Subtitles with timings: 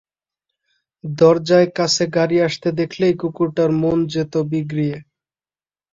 [1.03, 4.97] দরজায় কাছে গাড়ি আসতে দেখলেই কুকুরটার মন যেত বিগড়িয়ে।